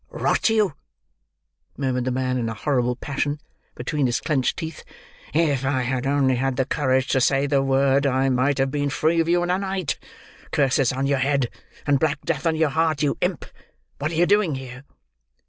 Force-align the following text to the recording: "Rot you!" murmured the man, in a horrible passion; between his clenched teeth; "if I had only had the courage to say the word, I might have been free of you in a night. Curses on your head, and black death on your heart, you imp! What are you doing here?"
"Rot 0.09 0.49
you!" 0.49 0.73
murmured 1.77 2.05
the 2.05 2.11
man, 2.11 2.39
in 2.39 2.49
a 2.49 2.55
horrible 2.55 2.95
passion; 2.95 3.39
between 3.75 4.07
his 4.07 4.19
clenched 4.19 4.57
teeth; 4.57 4.83
"if 5.31 5.63
I 5.63 5.83
had 5.83 6.07
only 6.07 6.37
had 6.37 6.55
the 6.55 6.65
courage 6.65 7.09
to 7.09 7.21
say 7.21 7.45
the 7.45 7.61
word, 7.61 8.07
I 8.07 8.29
might 8.29 8.57
have 8.57 8.71
been 8.71 8.89
free 8.89 9.19
of 9.19 9.29
you 9.29 9.43
in 9.43 9.51
a 9.51 9.59
night. 9.59 9.99
Curses 10.49 10.91
on 10.91 11.05
your 11.05 11.19
head, 11.19 11.51
and 11.85 11.99
black 11.99 12.19
death 12.25 12.47
on 12.47 12.55
your 12.55 12.69
heart, 12.69 13.03
you 13.03 13.15
imp! 13.21 13.45
What 13.99 14.09
are 14.09 14.15
you 14.15 14.25
doing 14.25 14.55
here?" 14.55 14.85